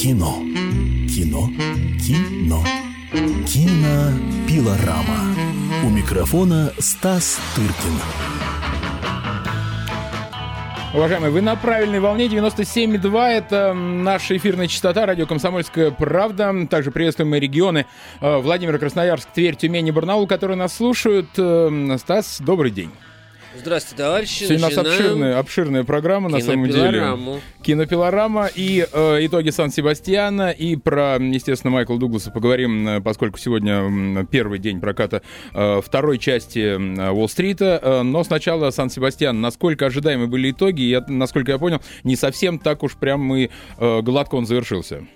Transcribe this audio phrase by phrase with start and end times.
[0.00, 0.44] Кино.
[1.08, 1.50] Кино.
[1.98, 2.62] Кино.
[3.48, 5.34] Кинопилорама.
[5.84, 7.98] У микрофона Стас Тыркин.
[10.94, 13.28] Уважаемые, вы на правильной волне 97,2.
[13.28, 16.54] Это наша эфирная частота, радио «Комсомольская правда».
[16.70, 17.86] Также приветствуем мы регионы
[18.20, 21.30] э, Владимир, Красноярск, Тверь, Тюмень и Барнаул, которые нас слушают.
[21.36, 22.90] Э, Стас, добрый день.
[23.56, 24.44] Здравствуйте, товарищи.
[24.44, 27.16] Сегодня у нас обширная, обширная программа, на самом деле.
[27.62, 28.50] Кинопилорама.
[28.54, 34.80] И э, итоги Сан-Себастьяна, и про, естественно, Майкла Дугласа поговорим, э, поскольку сегодня первый день
[34.80, 35.22] проката
[35.54, 36.76] э, второй части
[37.10, 37.80] Уолл-стрита.
[37.82, 39.40] Э, но сначала Сан-Себастьян.
[39.40, 44.00] Насколько ожидаемы были итоги, я, насколько я понял, не совсем так уж прям и э,
[44.02, 45.06] гладко он завершился.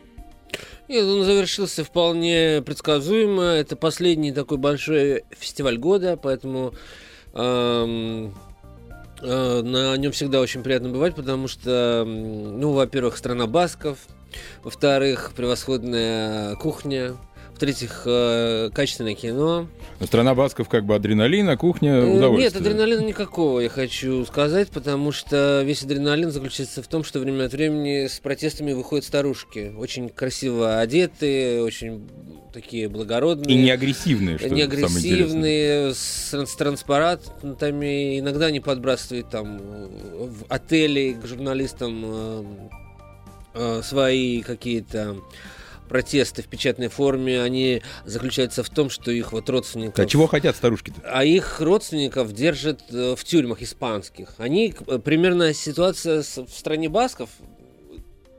[0.89, 3.43] Нет, он завершился вполне предсказуемо.
[3.43, 6.75] Это последний такой большой фестиваль года, поэтому
[7.35, 8.29] Э,
[9.63, 13.99] на нем всегда очень приятно бывать, потому что, ну, во-первых, страна басков,
[14.65, 17.15] во-вторых, превосходная кухня,
[17.55, 19.69] в-третьих, э, качественное кино.
[20.01, 22.51] Страна басков как бы адреналина, кухня, э, удовольствие.
[22.51, 27.45] Нет, адреналина никакого, я хочу сказать, потому что весь адреналин заключается в том, что время
[27.45, 29.73] от времени с протестами выходят старушки.
[29.79, 32.09] Очень красиво одетые, очень
[32.53, 33.57] такие благородные.
[33.57, 38.19] И не агрессивные, что Не агрессивные, с, с транспарантами.
[38.19, 42.45] Иногда они подбрасывают там в отели к журналистам э,
[43.55, 45.17] э, свои какие-то
[45.89, 49.99] протесты в печатной форме, они заключаются в том, что их вот родственников...
[49.99, 51.03] А чего хотят старушки-то?
[51.05, 54.31] А их родственников держат э, в тюрьмах испанских.
[54.39, 57.29] Они, примерно ситуация в стране басков,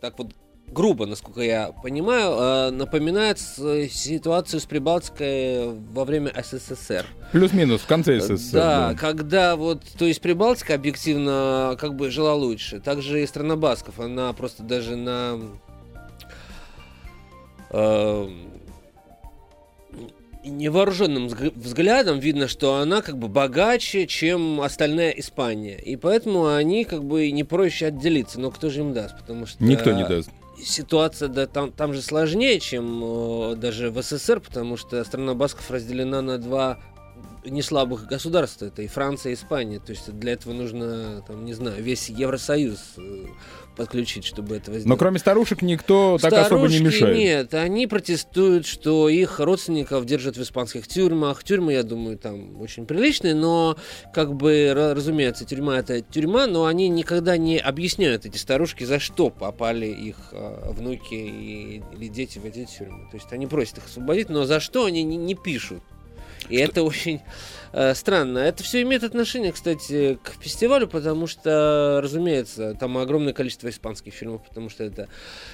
[0.01, 0.33] так вот
[0.73, 7.05] грубо, насколько я понимаю, э, напоминает ситуацию с Прибалтикой во время СССР.
[7.31, 8.53] Плюс-минус, в конце СССР.
[8.53, 12.79] Да, да, когда вот, то есть Прибалтика объективно как бы жила лучше.
[12.79, 15.39] Также и страна Басков, она просто даже на
[17.69, 18.29] э,
[20.43, 25.77] невооруженным взглядом видно, что она как бы богаче, чем остальная Испания.
[25.79, 28.39] И поэтому они как бы не проще отделиться.
[28.39, 29.17] Но кто же им даст?
[29.17, 29.63] Потому что...
[29.63, 30.29] Никто не даст
[30.65, 35.69] ситуация да, там, там же сложнее, чем э, даже в СССР, потому что страна Басков
[35.71, 36.79] разделена на два
[37.45, 38.65] не слабых государства.
[38.65, 39.79] Это и Франция, и Испания.
[39.79, 43.25] То есть для этого нужно, там, не знаю, весь Евросоюз э,
[43.75, 44.85] подключить, чтобы этого сделать.
[44.85, 47.17] Но кроме старушек никто Старушки так особо не мешает.
[47.17, 51.43] Нет, они протестуют, что их родственников держат в испанских тюрьмах.
[51.43, 53.77] Тюрьмы, я думаю, там очень приличные, но,
[54.13, 59.29] как бы, разумеется, тюрьма это тюрьма, но они никогда не объясняют эти старушки, за что
[59.29, 63.07] попали их э, внуки и, или дети в эти тюрьмы.
[63.11, 65.81] То есть они просят их освободить, но за что они не, не пишут.
[66.49, 67.21] И это очень
[67.71, 68.39] э, странно.
[68.39, 74.41] Это все имеет отношение, кстати, к фестивалю, потому что, разумеется, там огромное количество испанских фильмов,
[74.47, 75.07] потому что это,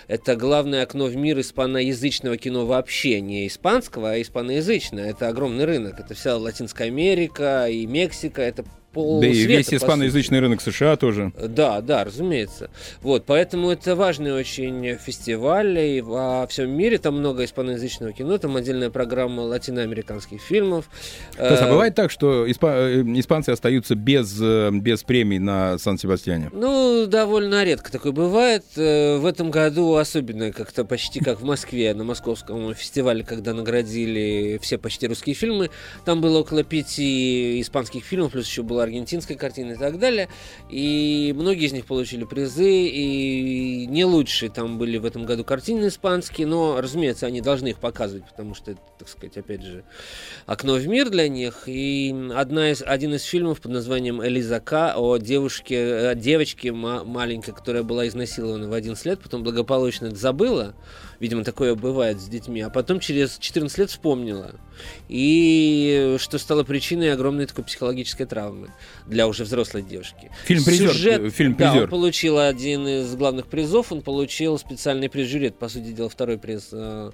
[0.07, 5.09] это главное окно в мир испаноязычного кино вообще, не испанского, а испаноязычное.
[5.11, 5.99] Это огромный рынок.
[5.99, 8.41] Это вся Латинская Америка и Мексика.
[8.41, 11.31] Это пол Да и весь испаноязычный рынок США тоже.
[11.41, 12.69] Да, да, разумеется.
[13.01, 18.55] Вот, поэтому это важный очень фестиваль, и во всем мире там много испаноязычного кино, там
[18.55, 20.89] отдельная программа латиноамериканских фильмов.
[21.37, 25.39] То есть, а э, бывает так, что испа- э, испанцы остаются без, э, без премий
[25.39, 26.49] на Сан-Себастьяне?
[26.53, 28.63] Ну, довольно редко такое бывает.
[28.75, 34.77] В этом году особенно как-то почти как в Москве, на московском фестивале, когда наградили все
[34.77, 35.69] почти русские фильмы,
[36.05, 40.29] там было около пяти испанских фильмов, плюс еще было была аргентинская картина и так далее.
[40.69, 45.87] И многие из них получили призы, и не лучшие там были в этом году картины
[45.87, 49.83] испанские, но, разумеется, они должны их показывать, потому что это, так сказать, опять же,
[50.45, 51.63] окно в мир для них.
[51.67, 57.53] И одна из, один из фильмов под названием «Элиза К» о девушке, о девочке маленькой,
[57.53, 60.73] которая была изнасилована в 11 лет, потом благополучно это забыла,
[61.19, 62.61] Видимо, такое бывает с детьми.
[62.61, 64.55] А потом через 14 лет вспомнила.
[65.09, 68.69] И что стало причиной огромной такой психологической травмы
[69.05, 70.31] для уже взрослой девушки.
[70.45, 70.91] Фильм «Призер».
[70.91, 71.73] Сюжет, фильм «Призер».
[71.73, 73.91] Да, он получил один из главных призов.
[73.91, 75.49] Он получил специальный приз жюри.
[75.49, 77.11] по сути дела, второй приз э,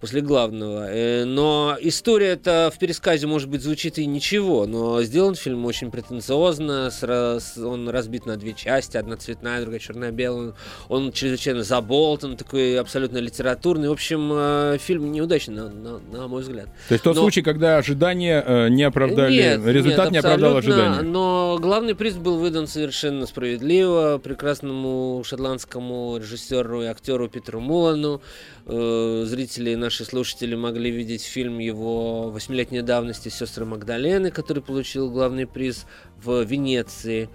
[0.00, 0.90] после главного.
[0.90, 4.66] Э, но история это в пересказе, может быть, звучит и ничего.
[4.66, 6.90] Но сделан фильм очень претенциозно.
[6.90, 8.98] С, он разбит на две части.
[8.98, 10.54] Одна цветная, другая черно-белая.
[10.88, 12.36] Он чрезвычайно заболтан.
[12.36, 13.88] Такой абсолютно литературный литературный.
[13.88, 16.68] В общем, э, фильм неудачный, на, на, на мой взгляд.
[16.88, 17.22] То есть тот но...
[17.22, 21.02] случай, когда ожидания э, не оправдали, нет, результат нет, не оправдал ожидания.
[21.02, 28.20] Но главный приз был выдан совершенно справедливо прекрасному шотландскому режиссеру и актеру Питеру Мулану.
[28.66, 35.10] Э, зрители и наши слушатели могли видеть фильм его восьмилетней давности «Сестры Магдалены», который получил
[35.10, 35.86] главный приз
[36.22, 37.28] в Венеции.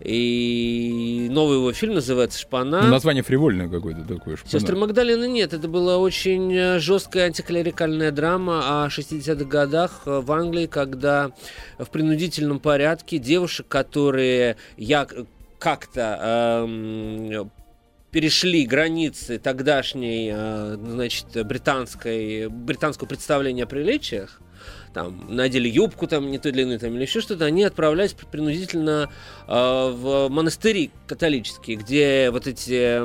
[0.00, 2.82] И новый его фильм называется «Шпана».
[2.82, 4.36] Ну, название фривольное какое-то такое.
[4.36, 4.50] Шпана.
[4.50, 5.52] «Сестры Магдалины» нет.
[5.52, 11.32] Это была очень э, жесткая антиклерикальная драма о 60-х годах в Англии, когда
[11.78, 15.06] в принудительном порядке девушек, которые я
[15.58, 17.50] как-то эм,
[18.10, 24.40] перешли границы тогдашней, э, значит, британской, британского представления о приличиях,
[24.92, 29.08] там, надели юбку там не той длины там, или еще что-то, они отправлялись принудительно
[29.46, 33.04] э, в монастыри католические, где вот эти э,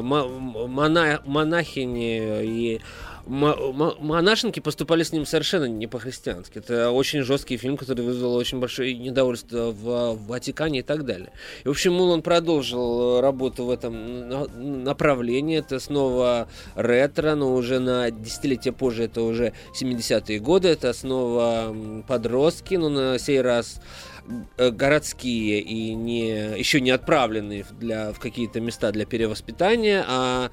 [0.00, 2.80] мона, монахини и
[3.26, 6.58] монашенки поступали с ним совершенно не по-христиански.
[6.58, 11.30] Это очень жесткий фильм, который вызвал очень большое недовольство в, Ватикане и так далее.
[11.64, 15.58] И, в общем, он продолжил работу в этом направлении.
[15.58, 20.68] Это снова ретро, но уже на десятилетие позже, это уже 70-е годы.
[20.68, 21.74] Это снова
[22.06, 23.80] подростки, но на сей раз
[24.13, 24.13] Э,
[24.58, 30.50] городские и не, еще не отправленные для, в какие-то места для перевоспитания, а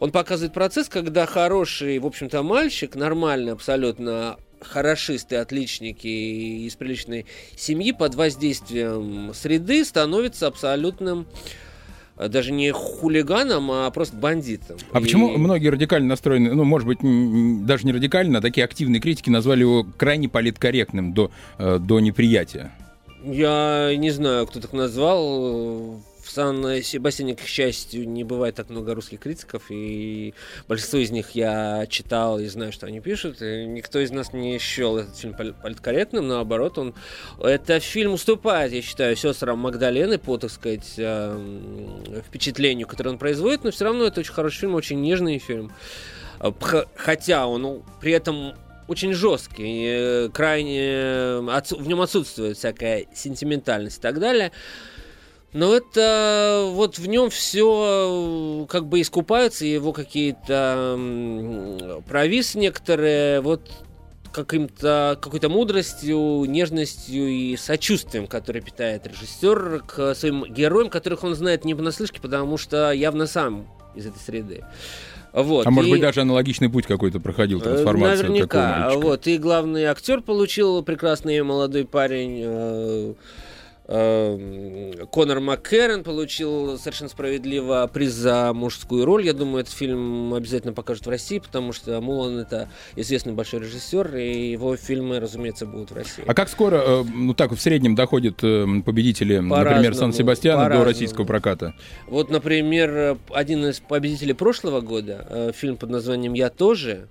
[0.00, 6.06] он показывает процесс, когда хороший, в общем-то, мальчик, нормальный абсолютно хорошисты, отличники
[6.66, 7.26] из приличной
[7.56, 11.26] семьи под воздействием среды становится абсолютным
[12.16, 14.76] э, даже не хулиганом, а просто бандитом.
[14.92, 15.02] А и...
[15.02, 16.98] почему многие радикально настроены, ну, может быть,
[17.66, 22.72] даже не радикально, а такие активные критики назвали его крайне политкорректным до, э, до неприятия?
[23.26, 26.02] Я не знаю, кто так назвал.
[26.22, 30.32] В Сан-Себастьяне, к счастью, не бывает так много русских критиков, и
[30.66, 33.42] большинство из них я читал и знаю, что они пишут.
[33.42, 36.94] И никто из нас не счел этот фильм политкорректным, наоборот, он...
[37.38, 43.62] Это фильм уступает, я считаю, сестрам Магдалены по, так сказать, эм, впечатлению, которое он производит,
[43.62, 45.72] но все равно это очень хороший фильм, очень нежный фильм.
[46.96, 48.54] Хотя он ну, при этом
[48.88, 54.52] очень жесткий, э, крайне в нем отсутствует всякая сентиментальность и так далее.
[55.52, 60.98] Но это вот в нем все как бы искупаются, его какие-то
[62.08, 63.70] провис некоторые, вот
[64.32, 71.64] каким-то какой-то мудростью, нежностью и сочувствием, который питает режиссер к своим героям, которых он знает
[71.64, 74.64] не понаслышке, потому что явно сам из этой среды.
[75.34, 75.72] Вот, а и...
[75.72, 78.92] может быть даже аналогичный путь какой-то проходил, э, трансформация Наверняка.
[78.94, 83.14] Вот, и главный актер получил прекрасный молодой парень э,
[83.86, 89.26] Конор МакКеррен получил совершенно справедливо приз за мужскую роль.
[89.26, 94.16] Я думаю, этот фильм обязательно покажут в России, потому что Мулан это известный большой режиссер,
[94.16, 96.24] и его фильмы, разумеется, будут в России.
[96.26, 100.84] А как скоро, э, ну так в среднем доходят э, победители, по например, Сан-Себастьяна до
[100.84, 101.74] российского проката?
[102.06, 107.08] Вот, например, один из победителей прошлого года, э, фильм под названием «Я тоже»,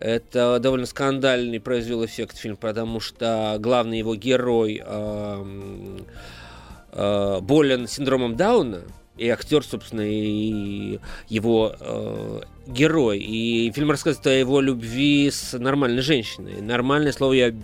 [0.00, 5.98] это довольно скандальный произвел эффект фильм, потому что главный его герой э,
[6.92, 8.82] э, болен синдромом Дауна,
[9.16, 10.98] и актер, собственно, и
[11.28, 13.18] его э, герой.
[13.18, 16.60] И фильм рассказывает о его любви с нормальной женщиной.
[16.60, 17.54] Нормальное слово я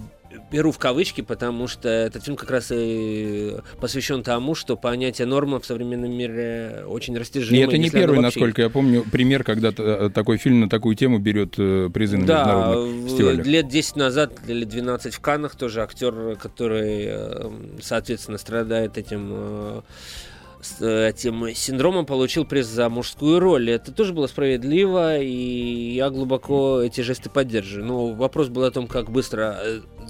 [0.50, 5.60] беру в кавычки, потому что этот фильм как раз и посвящен тому, что понятие норма
[5.60, 7.56] в современном мире очень растяжимо.
[7.56, 8.22] И это не первый, вообще...
[8.22, 12.26] насколько я помню, пример, когда э, такой фильм на такую тему берет э, призы на
[12.26, 13.46] да, международных фестивалях.
[13.46, 17.50] лет 10 назад или 12 в Каннах тоже актер, который, э,
[17.80, 19.82] соответственно, страдает этим
[20.62, 23.70] с этим синдромом получил приз за мужскую роль.
[23.70, 27.86] Это тоже было справедливо, и я глубоко эти жесты поддерживаю.
[27.86, 29.58] Но вопрос был о том, как быстро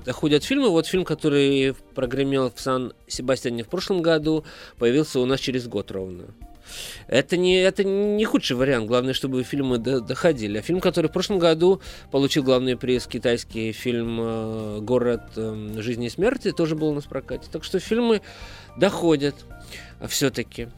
[0.05, 0.71] доходят фильмы.
[0.71, 4.45] Вот фильм, который прогремел в Сан-Себастьяне в прошлом году,
[4.79, 6.27] появился у нас через год ровно.
[7.07, 8.87] Это не, это не худший вариант.
[8.87, 10.59] Главное, чтобы фильмы до, доходили.
[10.59, 11.81] А фильм, который в прошлом году
[12.11, 17.05] получил главный приз, китайский фильм э, «Город э, жизни и смерти», тоже был у нас
[17.05, 17.49] в прокате.
[17.51, 18.23] Так что фильмы
[18.77, 19.35] доходят
[20.09, 20.69] все-таки.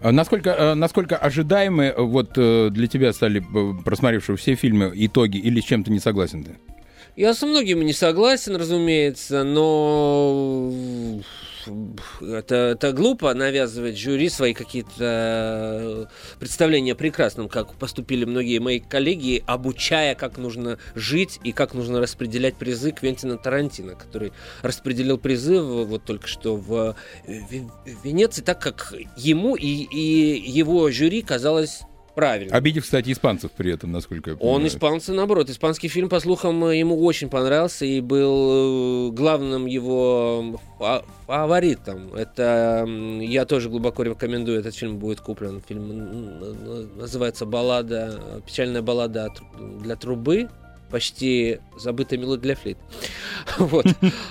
[0.00, 3.44] А насколько, э, насколько ожидаемы вот для тебя стали,
[3.84, 6.56] просмотревшие все фильмы, итоги или с чем-то не согласен ты?
[7.16, 10.70] Я со многими не согласен, разумеется, но
[12.20, 19.42] это, это глупо навязывать жюри свои какие-то представления о прекрасном, как поступили многие мои коллеги,
[19.46, 26.04] обучая, как нужно жить и как нужно распределять призы Квентина Тарантино, который распределил призы вот
[26.04, 26.96] только что в,
[27.26, 31.80] в Венеции так, как ему и, и его жюри казалось
[32.16, 32.56] правильно.
[32.56, 34.56] Обидев, кстати, испанцев при этом, насколько я понимаю.
[34.56, 35.48] Он испанцы, наоборот.
[35.50, 40.60] Испанский фильм, по слухам, ему очень понравился и был э, главным его
[41.26, 42.14] фаворитом.
[42.14, 42.84] Это
[43.20, 44.58] я тоже глубоко рекомендую.
[44.58, 45.62] Этот фильм будет куплен.
[45.68, 49.28] Фильм называется «Баллада», «Печальная баллада
[49.82, 50.48] для трубы».
[50.90, 52.78] Почти забытая мелодия для флейт.
[53.58, 53.86] Вот.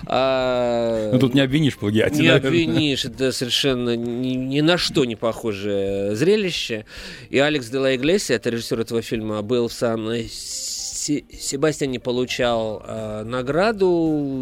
[0.08, 2.22] А, ну тут не обвинишь плагиате.
[2.22, 6.86] Не обвинишь, это совершенно ни, на что не похожее зрелище.
[7.30, 12.84] И Алекс де ла Иглесия, это режиссер этого фильма, был в сан Себастьян не получал
[12.84, 13.88] э, награду,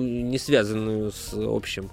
[0.02, 1.92] не связанную с общим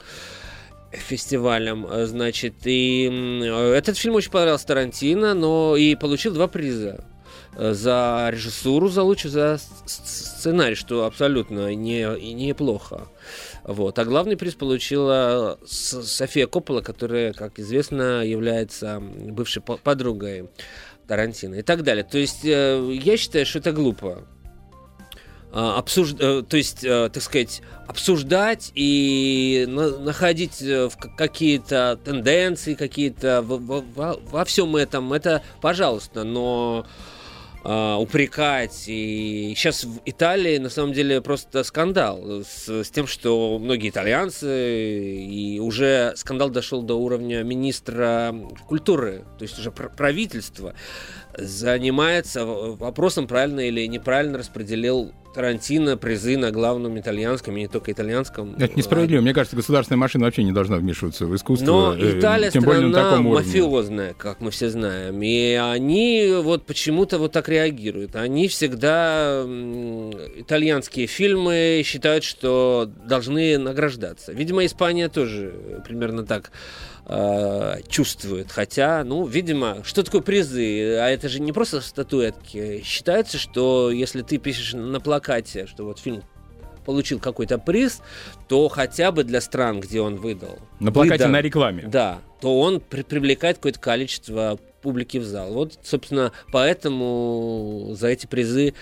[0.92, 3.40] фестивалем, значит, и
[3.74, 7.04] этот фильм очень понравился Тарантино, но и получил два приза
[7.56, 12.02] за режиссуру, за лучший, за сценарий, что абсолютно не,
[12.32, 13.08] неплохо.
[13.64, 13.98] Вот.
[13.98, 20.48] А главный приз получила София Коппола, которая, как известно, является бывшей подругой
[21.06, 22.04] Тарантино и так далее.
[22.04, 24.26] То есть э, я считаю, что это глупо.
[25.52, 26.14] А, обсуж...
[26.20, 30.62] Э, то есть, э, так сказать, обсуждать и находить
[31.16, 36.86] какие-то тенденции, какие-то во всем этом, это пожалуйста, но
[37.64, 38.84] э, упрекать.
[38.86, 45.16] И сейчас в Италии на самом деле просто скандал с, с тем, что многие итальянцы,
[45.20, 48.34] и уже скандал дошел до уровня министра
[48.66, 50.74] культуры, то есть уже правительства
[51.36, 58.56] занимается вопросом, правильно или неправильно распределил Тарантино призы на главном итальянском, и не только итальянском.
[58.58, 59.20] Это несправедливо.
[59.20, 61.66] Мне кажется, государственная машина вообще не должна вмешиваться в искусство.
[61.66, 65.22] Но э, Италия тем более на таком мафиозная, как мы все знаем.
[65.22, 68.16] И они вот почему-то вот так реагируют.
[68.16, 69.44] Они всегда
[70.36, 74.32] итальянские фильмы считают, что должны награждаться.
[74.32, 75.54] Видимо, Испания тоже
[75.86, 76.50] примерно так
[77.10, 78.50] э, чувствует.
[78.52, 80.96] Хотя, ну, видимо, что такое призы?
[80.96, 82.82] А это же не просто статуэтки.
[82.84, 86.22] Считается, что если ты пишешь на плакате, что вот фильм
[86.86, 88.00] получил какой-то приз,
[88.48, 90.58] то хотя бы для стран, где он выдал.
[90.78, 91.82] На плакате выдал, на рекламе.
[91.86, 95.52] Да, то он при привлекает какое-то количество публики в зал.
[95.52, 98.74] Вот, собственно, поэтому за эти призы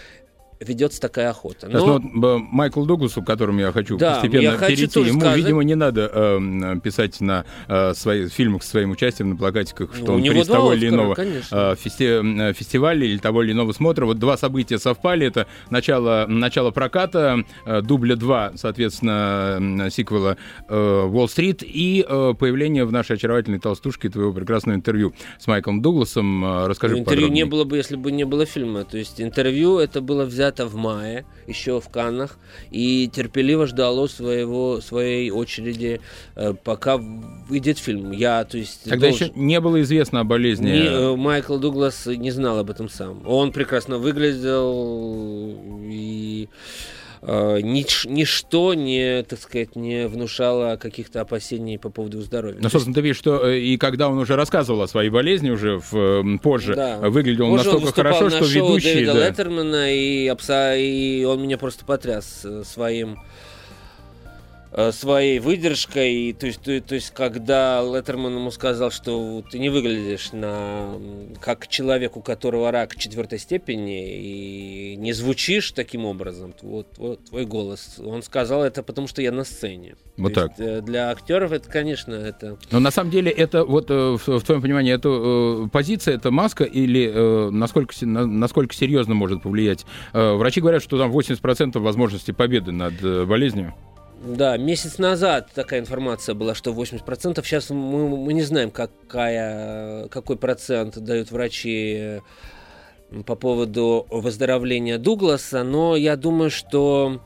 [0.60, 1.68] ведется такая охота.
[1.68, 1.98] Но...
[1.98, 5.36] Ну, Майкл Дугласу, к которому я хочу да, постепенно я хочу перейти, ему, сказать...
[5.38, 10.06] видимо, не надо э, писать на э, свои фильмах с своим участием на плакатиках, что
[10.06, 12.52] ну, он приз того или иного э, фести...
[12.52, 14.06] фестиваля или того или иного смотра.
[14.06, 15.26] Вот два события совпали.
[15.26, 20.36] Это начало, начало проката, э, дубля 2, соответственно, сиквела
[20.68, 26.44] «Уолл-стрит» и э, появление в нашей очаровательной толстушке твоего прекрасного интервью с Майклом Дугласом.
[26.44, 27.44] Э, расскажи ну, Интервью подробнее.
[27.44, 28.84] не было бы, если бы не было фильма.
[28.84, 32.38] То есть интервью это было взято взято в мае, еще в Каннах,
[32.70, 36.00] и терпеливо ждало своего, своей очереди,
[36.36, 38.12] э, пока выйдет фильм.
[38.12, 39.28] Я, то есть, Тогда должен...
[39.28, 40.70] еще не было известно о болезни.
[40.70, 43.22] Не, э, Майкл Дуглас не знал об этом сам.
[43.26, 45.58] Он прекрасно выглядел
[47.28, 52.58] нич, ничто не, так сказать, не внушало каких-то опасений по поводу здоровья.
[52.61, 55.80] Ну, собственно, ты видишь, что э, и когда он уже рассказывал о своей болезни уже
[55.90, 56.99] в, позже, да.
[56.99, 58.94] выглядел он настолько он хорошо, что ведущий...
[58.94, 59.28] Дэвида да.
[59.28, 60.30] Леттермана, и,
[60.76, 63.23] и он меня просто потряс э, своим Э,
[64.92, 66.32] своей выдержкой.
[66.38, 70.94] То есть, то, то есть, когда Леттерман ему сказал, что ты не выглядишь на,
[71.40, 77.46] как человек, у которого рак четвертой степени, и не звучишь таким образом, вот, вот твой
[77.46, 77.98] голос.
[78.04, 79.96] Он сказал это потому, что я на сцене.
[80.16, 80.58] Вот то так.
[80.58, 82.58] Есть, э, для актеров это, конечно, это...
[82.70, 86.64] Но на самом деле это, вот э, в, в твоем понимании, это позиция, это маска
[86.64, 87.08] или
[87.50, 89.84] насколько, насколько серьезно может повлиять?
[90.12, 93.75] Врачи говорят, что там 80% возможности победы над болезнью.
[94.20, 97.42] Да, месяц назад такая информация была, что 80%.
[97.44, 102.20] Сейчас мы, мы не знаем, какая, какой процент дают врачи
[103.26, 107.22] по поводу выздоровления Дугласа, но я думаю, что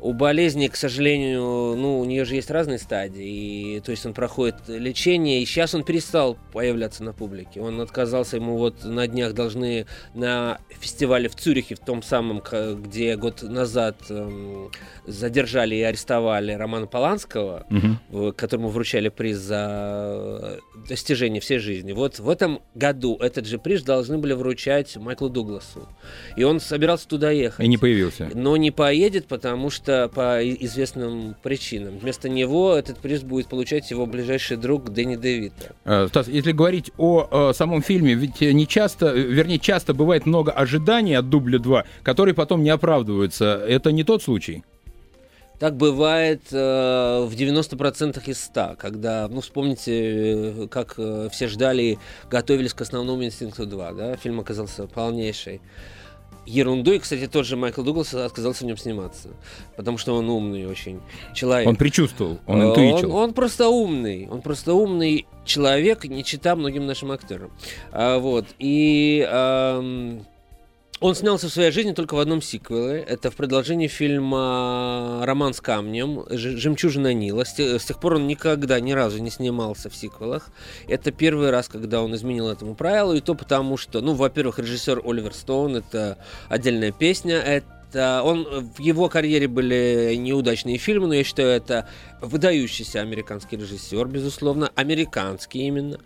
[0.00, 1.40] у болезни, к сожалению,
[1.76, 3.76] ну, у нее же есть разные стадии.
[3.76, 7.60] И, то есть он проходит лечение, и сейчас он перестал появляться на публике.
[7.60, 12.42] Он отказался, ему вот на днях должны на фестивале в Цюрихе, в том самом,
[12.82, 14.70] где год назад эм,
[15.06, 17.66] задержали и арестовали Романа Поланского,
[18.10, 18.32] угу.
[18.32, 21.92] которому вручали приз за достижение всей жизни.
[21.92, 25.88] Вот в этом году этот же приз должны были вручать Майклу Дугласу.
[26.36, 27.64] И он собирался туда ехать.
[27.64, 28.30] И не появился.
[28.34, 31.98] Но не поедет, потому что что по известным причинам.
[31.98, 35.74] Вместо него этот приз будет получать его ближайший друг Дэнни Девита.
[35.84, 40.52] Э, Стас, если говорить о, о самом фильме, ведь не часто, вернее, часто бывает много
[40.52, 43.64] ожиданий от дубля 2, которые потом не оправдываются.
[43.66, 44.62] Это не тот случай?
[45.58, 51.98] Так бывает э, в 90% из 100, когда, ну, вспомните, э, как э, все ждали
[52.30, 55.62] готовились к основному «Инстинкту 2», да, фильм оказался полнейший
[56.48, 56.98] ерундой.
[56.98, 59.28] Кстати, тот же Майкл Дуглас отказался в нем сниматься,
[59.76, 61.00] потому что он умный очень
[61.34, 61.68] человек.
[61.68, 63.14] Он предчувствовал, он интуичил.
[63.14, 67.50] Он, он просто умный, он просто умный человек, не чита многим нашим актерам.
[67.92, 69.26] А, вот, и...
[69.28, 70.18] А,
[71.00, 73.00] Он снялся в своей жизни только в одном сиквеле.
[73.02, 77.44] Это в продолжении фильма «Роман с камнем», «Жемчужина Нила».
[77.44, 80.48] С тех пор он никогда, ни разу не снимался в сиквелах.
[80.88, 83.14] Это первый раз, когда он изменил этому правилу.
[83.14, 87.36] И то потому, что, ну, во-первых, режиссер Оливер Стоун— это отдельная песня.
[87.36, 91.88] Это он, в его карьере были неудачные фильмы, но я считаю, это
[92.20, 96.00] выдающийся американский режиссер, безусловно, американский именно.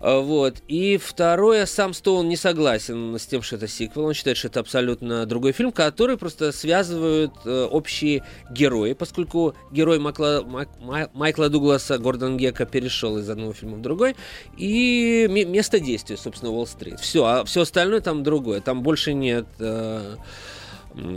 [0.00, 0.62] А, вот.
[0.66, 4.06] И второе, сам Стоун не согласен с тем, что это сиквел.
[4.06, 9.98] Он считает, что это абсолютно другой фильм, который просто связывают э, общие герои, поскольку герой
[9.98, 14.16] Майкла, Майк, Майкла Дугласа Гордон Гека перешел из одного фильма в другой,
[14.56, 16.98] и место действия, собственно, Уолл-стрит.
[16.98, 18.60] Все, а все остальное там другое.
[18.60, 20.16] Там больше нет э,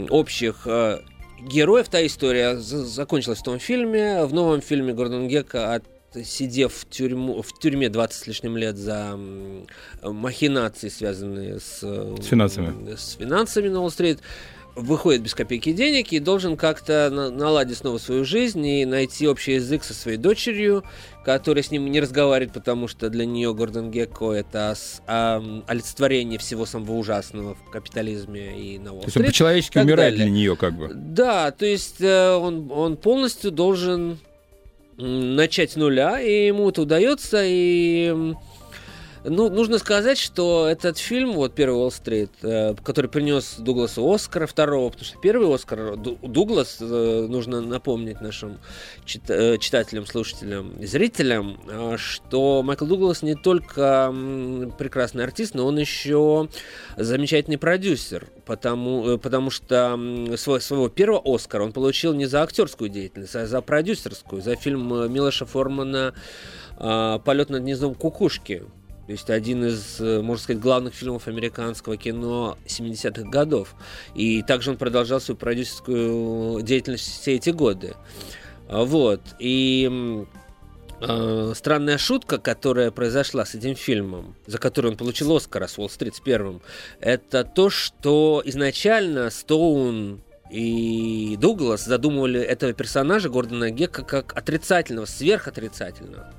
[0.10, 1.00] общих э,
[1.42, 1.88] героев.
[1.88, 4.26] Та история закончилась в том фильме.
[4.26, 5.93] В новом фильме Гордон Гека от
[6.24, 9.20] сидев в, тюрьму, в тюрьме 20 с лишним лет за
[10.04, 14.20] махинации, связанные с, с финансами, с финансами на Уолл-стрит,
[14.76, 19.54] выходит без копейки денег и должен как-то на, наладить снова свою жизнь и найти общий
[19.54, 20.84] язык со своей дочерью,
[21.24, 24.76] которая с ним не разговаривает, потому что для нее Гордон Гекко это
[25.68, 29.02] олицетворение всего самого ужасного в капитализме и на Уолл-стрит.
[29.02, 30.26] То есть он по-человечески умирает далее.
[30.26, 30.90] для нее как бы.
[30.94, 34.18] Да, то есть э, он, он полностью должен
[34.98, 38.34] начать с нуля, и ему это удается, и
[39.24, 44.90] ну, нужно сказать, что этот фильм, вот первый Уолл-стрит, э, который принес Дугласу Оскара второго,
[44.90, 48.60] потому что первый Оскар Дуглас, э, нужно напомнить нашим
[49.06, 55.56] чит, э, читателям, слушателям и зрителям, э, что Майкл Дуглас не только м, прекрасный артист,
[55.56, 56.50] но он еще
[56.98, 59.98] замечательный продюсер, потому, э, потому что
[60.36, 64.94] свой, своего первого Оскара он получил не за актерскую деятельность, а за продюсерскую, за фильм
[64.94, 66.14] э, Милоша Формана
[66.78, 68.64] э, «Полет над гнездом кукушки»,
[69.06, 73.76] то есть один из, э, можно сказать, главных фильмов американского кино 70-х годов.
[74.16, 77.96] И также он продолжал свою продюсерскую деятельность все эти годы.
[78.70, 79.20] А, вот.
[79.40, 80.26] И
[81.02, 86.16] э, странная шутка, которая произошла с этим фильмом, за который он получил Оскара с Уолл-стрит
[86.16, 86.62] с первым,
[87.02, 96.32] это то, что изначально Стоун и Дуглас задумывали этого персонажа Гордона Гека как отрицательного, сверхотрицательного.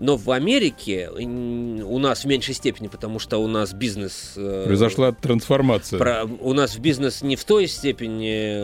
[0.00, 4.32] Но в Америке у нас в меньшей степени, потому что у нас бизнес...
[4.34, 5.98] Э, Произошла трансформация.
[5.98, 8.54] Про, у нас в бизнес не в той степени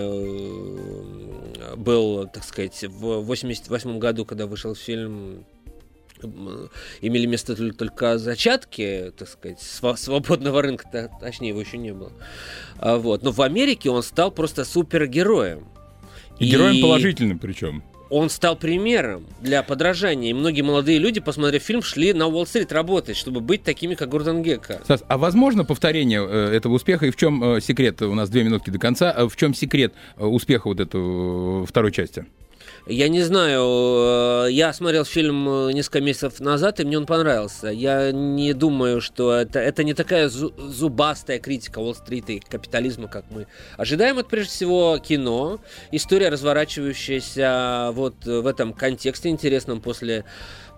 [1.60, 5.44] э, был, так сказать, в 88 году, когда вышел фильм
[7.02, 12.12] имели место только зачатки, так сказать, свободного рынка, точнее, его еще не было.
[12.78, 13.22] А вот.
[13.22, 15.68] Но в Америке он стал просто супергероем.
[16.38, 20.30] И, и героем положительным причем он стал примером для подражания.
[20.30, 24.42] И многие молодые люди, посмотрев фильм, шли на Уолл-стрит работать, чтобы быть такими, как Гордон
[24.42, 24.80] Гекка.
[24.84, 27.06] Стас, а возможно повторение э, этого успеха?
[27.06, 28.02] И в чем э, секрет?
[28.02, 29.10] У нас две минутки до конца.
[29.10, 32.26] А в чем секрет э, успеха вот этой э, второй части?
[32.88, 37.66] Я не знаю, э, я смотрел фильм э, несколько месяцев назад, и мне он понравился.
[37.66, 43.48] Я не думаю, что это, это не такая зубастая критика Уолл-стрита и капитализма, как мы
[43.76, 44.20] ожидаем.
[44.20, 45.58] Это прежде всего кино,
[45.90, 50.24] история, разворачивающаяся вот в этом контексте интересном после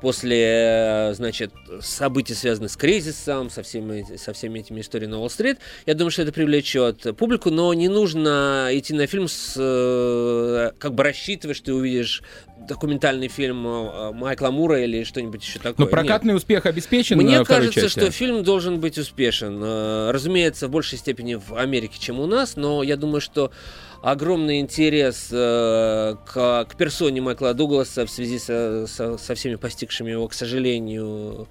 [0.01, 5.59] после, значит, событий, связанных с кризисом, со всеми, со всеми этими историями на Уолл-стрит.
[5.87, 10.95] Я думаю, что это привлечет публику, но не нужно идти на фильм с, э, как
[10.95, 12.23] бы рассчитывая, что ты увидишь
[12.69, 15.87] документальный фильм э, Майкла Мура или что-нибудь еще такое.
[15.87, 16.43] Но прокатный Нет.
[16.43, 17.99] успех обеспечен Мне кажется, части.
[17.99, 19.61] что фильм должен быть успешен.
[19.63, 23.51] Э, разумеется, в большей степени в Америке, чем у нас, но я думаю, что
[24.03, 30.11] огромный интерес э, к, к персоне Майкла Дугласа в связи со, со, со всеми постигшими
[30.11, 31.49] его, к сожалению,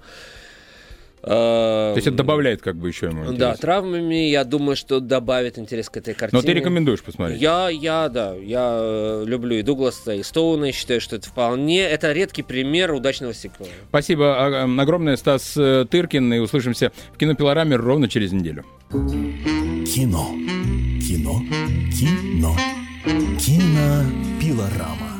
[1.20, 3.38] то есть это добавляет как бы еще ему интерес.
[3.38, 6.40] Да, травмами, я думаю, что добавит интерес к этой картине.
[6.40, 7.40] Но ты рекомендуешь посмотреть?
[7.40, 11.80] Я, я, да, я э, люблю и Дугласа, и Стоуна, и считаю, что это вполне,
[11.80, 13.70] это редкий пример удачного сиквела.
[13.88, 18.64] Спасибо а, огромное, Стас э, Тыркин, и услышимся в кинопилораме ровно через неделю.
[18.90, 20.28] Кино.
[21.00, 21.42] Кино.
[21.98, 22.56] Кино.
[23.38, 25.17] Кинопилорама.